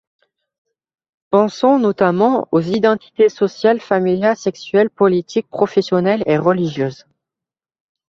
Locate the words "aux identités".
2.51-3.29